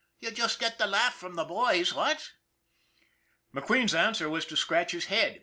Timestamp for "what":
1.93-2.31